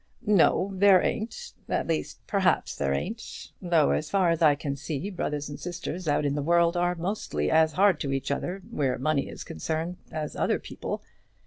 "No; 0.25 0.71
there 0.73 0.99
ain't; 1.03 1.53
at 1.69 1.85
least 1.85 2.25
perhaps 2.25 2.75
there 2.75 2.91
ain't. 2.91 3.51
Though 3.61 3.91
as 3.91 4.09
far 4.09 4.31
as 4.31 4.41
I 4.41 4.55
can 4.55 4.75
see, 4.75 5.11
brothers 5.11 5.47
and 5.47 5.59
sisters 5.59 6.07
out 6.07 6.25
in 6.25 6.33
the 6.33 6.41
world 6.41 6.75
are 6.75 6.95
mostly 6.95 7.51
as 7.51 7.73
hard 7.73 7.99
to 7.99 8.11
each 8.11 8.31
other 8.31 8.63
where 8.71 8.97
money 8.97 9.29
is 9.29 9.43
concerned 9.43 9.97
as 10.11 10.35
other 10.35 10.57
people. 10.57 11.03